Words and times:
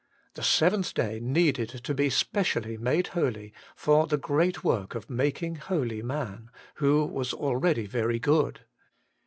The 0.33 0.41
seventh 0.41 0.95
day 0.95 1.19
needed 1.19 1.69
to 1.69 1.93
be 1.93 2.09
specially 2.09 2.75
made 2.75 3.09
holy, 3.09 3.53
for 3.75 4.07
the 4.07 4.17
great 4.17 4.63
work 4.63 4.95
of 4.95 5.11
making 5.11 5.57
holy 5.57 6.01
man, 6.01 6.49
who 6.77 7.05
was 7.05 7.33
already 7.35 7.85
very 7.85 8.17
good. 8.17 8.61